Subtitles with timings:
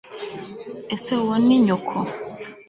[0.95, 1.97] ese uwo ni nyoko